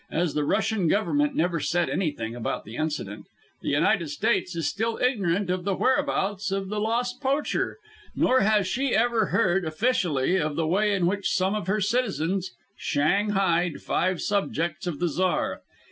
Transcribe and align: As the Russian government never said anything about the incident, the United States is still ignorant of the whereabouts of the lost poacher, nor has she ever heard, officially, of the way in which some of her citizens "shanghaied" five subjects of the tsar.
As 0.09 0.33
the 0.33 0.43
Russian 0.45 0.87
government 0.87 1.35
never 1.35 1.59
said 1.59 1.87
anything 1.87 2.33
about 2.35 2.65
the 2.65 2.75
incident, 2.75 3.27
the 3.61 3.69
United 3.69 4.09
States 4.09 4.55
is 4.55 4.67
still 4.67 4.97
ignorant 4.99 5.51
of 5.51 5.63
the 5.63 5.75
whereabouts 5.75 6.51
of 6.51 6.69
the 6.69 6.79
lost 6.79 7.21
poacher, 7.21 7.77
nor 8.15 8.39
has 8.39 8.65
she 8.65 8.95
ever 8.95 9.27
heard, 9.27 9.63
officially, 9.63 10.37
of 10.37 10.55
the 10.55 10.65
way 10.65 10.95
in 10.95 11.05
which 11.05 11.29
some 11.29 11.53
of 11.53 11.67
her 11.67 11.79
citizens 11.79 12.49
"shanghaied" 12.75 13.83
five 13.83 14.19
subjects 14.23 14.87
of 14.87 14.97
the 14.97 15.07
tsar. 15.07 15.61